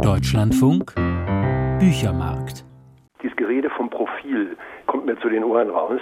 [0.00, 0.94] Deutschlandfunk
[1.78, 2.64] Büchermarkt.
[3.22, 6.00] Dieses Gerede vom Profil kommt mir zu den Ohren raus.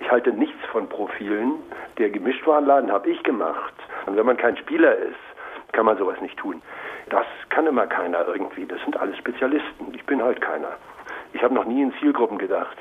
[0.00, 1.54] Ich halte nichts von Profilen.
[1.98, 3.72] Der Gemischtwarenladen habe ich gemacht.
[4.06, 5.16] Und wenn man kein Spieler ist,
[5.72, 6.60] kann man sowas nicht tun.
[7.08, 8.66] Das kann immer keiner irgendwie.
[8.66, 9.94] Das sind alles Spezialisten.
[9.94, 10.72] Ich bin halt keiner.
[11.32, 12.76] Ich habe noch nie in Zielgruppen gedacht.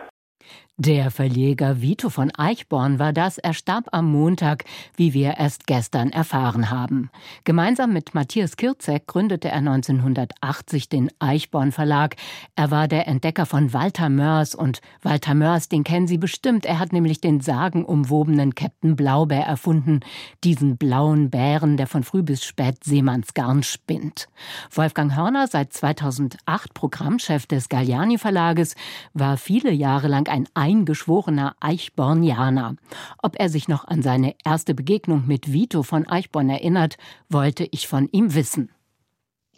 [0.82, 3.38] Der Verleger Vito von Eichborn war das.
[3.38, 4.64] Er starb am Montag,
[4.96, 7.10] wie wir erst gestern erfahren haben.
[7.44, 12.16] Gemeinsam mit Matthias Kirzek gründete er 1980 den Eichborn Verlag.
[12.56, 16.66] Er war der Entdecker von Walter Mörs und Walter Mörs, den kennen Sie bestimmt.
[16.66, 20.00] Er hat nämlich den sagenumwobenen Captain Blaubeer erfunden.
[20.46, 24.30] Diesen blauen Bären, der von früh bis spät Seemannsgarn spinnt.
[24.72, 28.76] Wolfgang Hörner, seit 2008 Programmchef des Galliani Verlages,
[29.14, 32.76] war viele Jahre lang ein eingeschworener Eichbornianer.
[33.24, 37.88] Ob er sich noch an seine erste Begegnung mit Vito von Eichborn erinnert, wollte ich
[37.88, 38.70] von ihm wissen.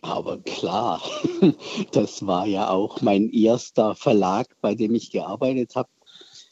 [0.02, 1.02] Aber klar,
[1.92, 5.90] das war ja auch mein erster Verlag, bei dem ich gearbeitet habe.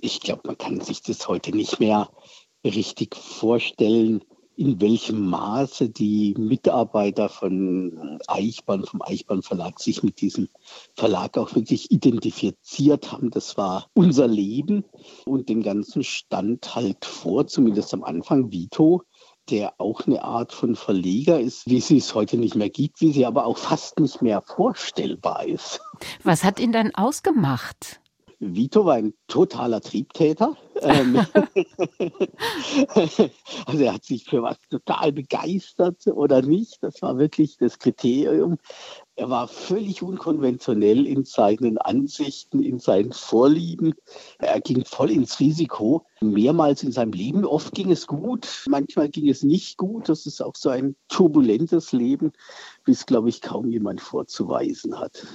[0.02, 2.09] Ich glaube, man kann sich das heute nicht mehr
[2.66, 4.22] richtig vorstellen,
[4.59, 10.49] in welchem Maße die Mitarbeiter von Eichborn, vom Eichborn Verlag, sich mit diesem
[10.95, 13.30] Verlag auch wirklich identifiziert haben.
[13.30, 14.83] Das war unser Leben
[15.25, 19.03] und dem Ganzen stand halt vor, zumindest am Anfang, Vito,
[19.49, 23.13] der auch eine Art von Verleger ist, wie sie es heute nicht mehr gibt, wie
[23.13, 25.80] sie aber auch fast nicht mehr vorstellbar ist.
[26.23, 28.02] Was hat ihn dann ausgemacht?
[28.39, 30.57] Vito war ein totaler Triebtäter.
[30.81, 31.16] Ähm,
[33.66, 36.77] also er hat sich für was total begeistert oder nicht.
[36.81, 38.58] Das war wirklich das Kriterium.
[39.16, 43.94] Er war völlig unkonventionell in seinen Ansichten, in seinen Vorlieben.
[44.38, 46.05] Er ging voll ins Risiko.
[46.21, 47.45] Mehrmals in seinem Leben.
[47.45, 50.09] Oft ging es gut, manchmal ging es nicht gut.
[50.09, 52.33] Das ist auch so ein turbulentes Leben,
[52.85, 55.25] wie es, glaube ich, kaum jemand vorzuweisen hat.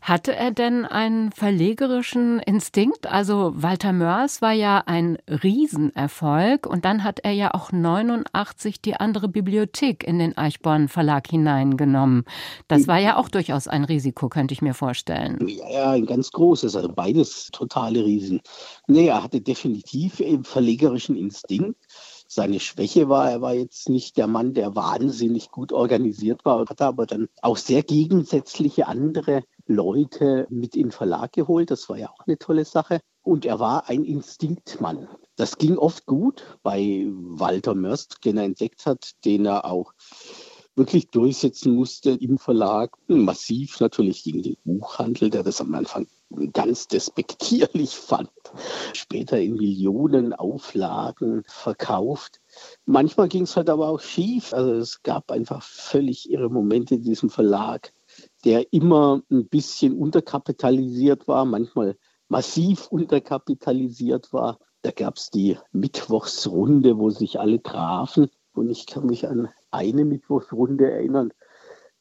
[0.00, 3.06] Hatte er denn einen verlegerischen Instinkt?
[3.06, 8.94] Also Walter Mörs war ja ein Riesenerfolg und dann hat er ja auch 89 die
[8.96, 12.24] andere Bibliothek in den Eichborn Verlag hineingenommen.
[12.68, 15.38] Das war ja auch durchaus ein Risiko, könnte ich mir vorstellen.
[15.48, 18.40] Ja, ein ganz großes, also beides totale Riesen.
[18.86, 21.76] Nee, er hatte definitiv einen verlegerischen Instinkt.
[22.28, 26.86] Seine Schwäche war, er war jetzt nicht der Mann, der wahnsinnig gut organisiert war, hatte
[26.86, 31.70] aber dann auch sehr gegensätzliche andere Leute mit in den Verlag geholt.
[31.70, 33.00] Das war ja auch eine tolle Sache.
[33.22, 35.08] Und er war ein Instinktmann.
[35.34, 39.92] Das ging oft gut bei Walter Mörst, den er entdeckt hat, den er auch
[40.76, 42.96] wirklich durchsetzen musste im Verlag.
[43.08, 46.06] Massiv natürlich gegen den Buchhandel, der das am Anfang
[46.52, 48.30] ganz despektierlich fand.
[48.92, 52.40] Später in Millionen Auflagen verkauft.
[52.84, 54.52] Manchmal ging es halt aber auch schief.
[54.52, 57.92] Also es gab einfach völlig irre Momente in diesem Verlag,
[58.44, 61.96] der immer ein bisschen unterkapitalisiert war, manchmal
[62.28, 64.58] massiv unterkapitalisiert war.
[64.82, 68.28] Da gab es die Mittwochsrunde, wo sich alle trafen.
[68.56, 71.32] Und ich kann mich an eine Mittwochsrunde erinnern,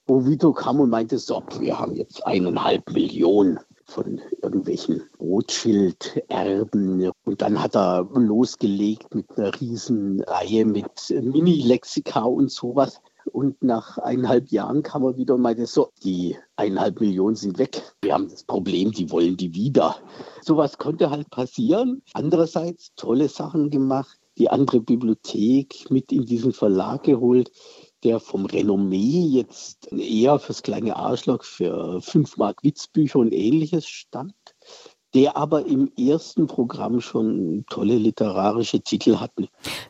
[0.08, 7.12] wo Vito kam und meinte, so, wir haben jetzt eineinhalb Millionen von irgendwelchen Rothschild-Erben.
[7.24, 13.02] Und dann hat er losgelegt mit einer riesen Reihe mit Mini-Lexika und sowas.
[13.32, 17.82] Und nach eineinhalb Jahren kam er wieder und meinte, so, die eineinhalb Millionen sind weg.
[18.02, 19.96] Wir haben das Problem, die wollen die wieder.
[20.42, 22.04] Sowas konnte halt passieren.
[22.14, 27.52] Andererseits tolle Sachen gemacht die andere Bibliothek mit in diesen Verlag geholt,
[28.04, 34.36] der vom Renommee jetzt eher fürs kleine Arschloch für 5 Mark Witzbücher und ähnliches stand,
[35.16, 39.48] der aber im ersten Programm schon tolle literarische Titel hatte.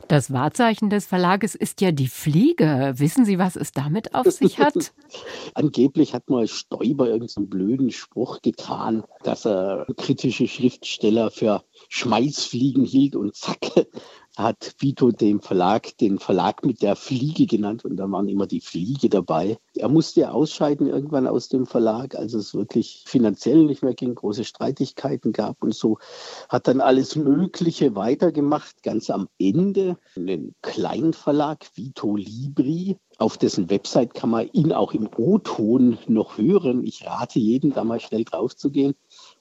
[0.07, 2.93] Das Wahrzeichen des Verlages ist ja die Fliege.
[2.97, 4.75] Wissen Sie, was es damit auf sich hat?
[5.55, 13.15] Angeblich hat mal Stoiber irgendeinen blöden Spruch getan, dass er kritische Schriftsteller für Schmeißfliegen hielt
[13.15, 13.87] und zack,
[14.37, 18.61] hat Vito den Verlag, den Verlag mit der Fliege genannt und da waren immer die
[18.61, 19.57] Fliege dabei.
[19.75, 24.43] Er musste ausscheiden irgendwann aus dem Verlag, als es wirklich finanziell nicht mehr ging, große
[24.43, 25.97] Streitigkeiten gab und so.
[26.49, 28.83] Hat dann alles Mögliche weitergemacht.
[28.83, 34.93] Ganz am Ende einen kleinen Verlag, Vito Libri, auf dessen Website kann man ihn auch
[34.93, 36.83] im O-Ton noch hören.
[36.83, 38.93] Ich rate jedem, da mal schnell drauf zu gehen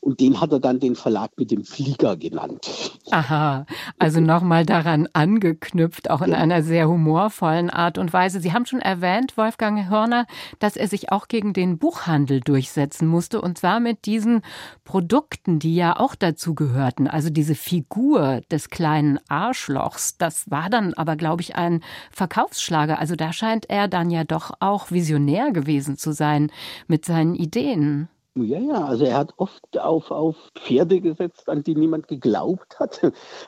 [0.04, 2.68] Und den hat er dann den Verlag mit dem Flieger genannt.
[3.10, 3.64] Aha,
[3.98, 6.36] also nochmal daran angeknüpft, auch in ja.
[6.36, 8.38] einer sehr humorvollen Art und Weise.
[8.38, 10.26] Sie haben schon erwähnt, Wolfgang Hörner,
[10.58, 14.42] dass er sich auch gegen den Buchhandel durchsetzen musste und zwar mit diesen
[14.84, 17.08] Produkten, die ja auch dazu gehörten.
[17.08, 22.98] Also diese Figur des kleinen Arschlochs, das war dann aber, glaube ich, ein Verkaufsschlager.
[22.98, 26.52] Also da scheint er dann ja doch auch visionär gewesen zu sein
[26.88, 28.10] mit seinen Ideen.
[28.36, 33.00] Ja, ja, also er hat oft auf, auf Pferde gesetzt, an die niemand geglaubt hat,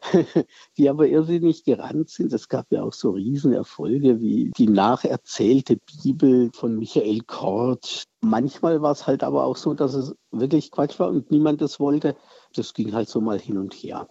[0.78, 2.32] die aber irrsinnig gerannt sind.
[2.32, 8.04] Es gab ja auch so Riesenerfolge wie die nacherzählte Bibel von Michael Kort.
[8.20, 11.80] Manchmal war es halt aber auch so, dass es wirklich Quatsch war und niemand es
[11.80, 12.14] wollte.
[12.54, 14.06] Das ging halt so mal hin und her.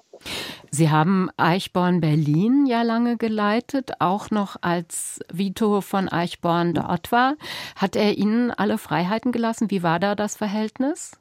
[0.72, 7.36] Sie haben Eichborn Berlin ja lange geleitet, auch noch als Vito von Eichborn dort war.
[7.76, 9.72] Hat er Ihnen alle Freiheiten gelassen?
[9.72, 11.12] Wie war da das Verhältnis?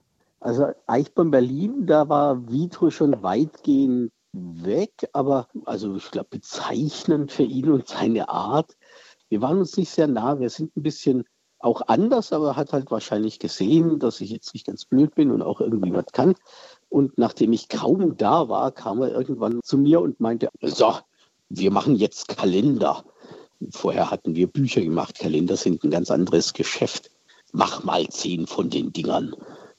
[0.41, 7.45] Also Eichborn Berlin, da war Vito schon weitgehend weg, aber also ich glaube bezeichnend für
[7.45, 8.77] ihn und seine Art.
[9.29, 11.25] Wir waren uns nicht sehr nah, wir sind ein bisschen
[11.65, 15.31] auch anders, aber er hat halt wahrscheinlich gesehen, dass ich jetzt nicht ganz blöd bin
[15.31, 16.35] und auch irgendwie was kann.
[16.95, 20.95] Und nachdem ich kaum da war, kam er irgendwann zu mir und meinte, so,
[21.49, 23.03] wir machen jetzt Kalender.
[23.73, 25.19] Vorher hatten wir Bücher gemacht.
[25.19, 27.11] Kalender sind ein ganz anderes Geschäft.
[27.51, 29.35] Mach mal zehn von den Dingern.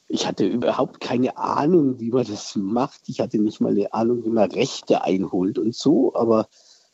[0.10, 3.08] Ich hatte überhaupt keine Ahnung, wie man das macht.
[3.08, 6.14] Ich hatte nicht mal eine Ahnung, wie man Rechte einholt und so.
[6.16, 6.50] Aber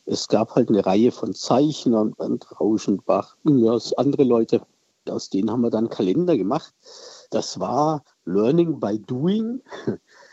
[0.06, 4.62] es gab halt eine Reihe von Zeichnern, und Rauschenbach, andere Leute.
[5.08, 6.72] Aus denen haben wir dann Kalender gemacht.
[7.30, 9.60] Das war Learning by Doing.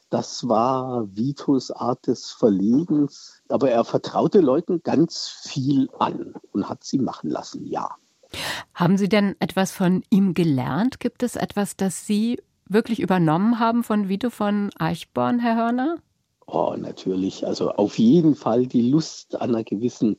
[0.10, 3.42] Das war Vitos Art des Verlegens.
[3.50, 7.96] Aber er vertraute Leuten ganz viel an und hat sie machen lassen, ja.
[8.74, 11.00] Haben Sie denn etwas von ihm gelernt?
[11.00, 15.98] Gibt es etwas, das Sie wirklich übernommen haben von Vito von Eichborn, Herr Hörner?
[16.46, 17.46] Oh, natürlich.
[17.46, 20.18] Also auf jeden Fall die Lust an einer gewissen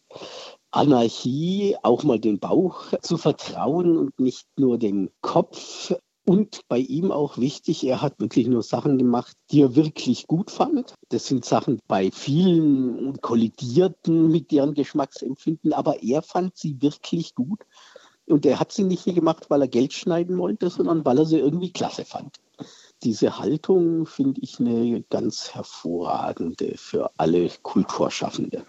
[0.70, 5.93] Anarchie, auch mal den Bauch zu vertrauen und nicht nur den Kopf.
[6.31, 10.53] Und bei ihm auch wichtig, er hat wirklich nur Sachen gemacht, die er wirklich gut
[10.53, 10.94] fand.
[11.09, 17.67] Das sind Sachen bei vielen kollidierten mit deren Geschmacksempfinden, aber er fand sie wirklich gut.
[18.27, 21.38] Und er hat sie nicht gemacht, weil er Geld schneiden wollte, sondern weil er sie
[21.38, 22.37] irgendwie klasse fand.
[23.03, 28.65] Diese Haltung finde ich eine ganz hervorragende für alle Kulturschaffende.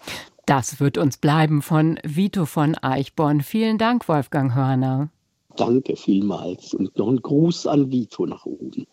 [0.47, 3.41] Das wird uns bleiben von Vito von Eichborn.
[3.41, 5.11] Vielen Dank, Wolfgang Hörner.
[5.55, 8.87] Danke vielmals und noch ein Gruß an Vito nach oben.